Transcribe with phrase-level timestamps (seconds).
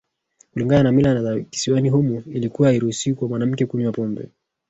[0.53, 4.29] Kulingana na mila za Kisiwani humo ilikua hairuhusiwi kwa mwanamke kunywa pombe